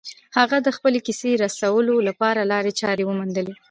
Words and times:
هغه 0.37 0.57
د 0.65 0.67
خپلې 0.77 0.99
کیسې 1.07 1.31
رسولو 1.45 1.95
لپاره 2.07 2.41
لارې 2.51 2.71
چارې 2.81 3.03
وموندلې 3.05 3.53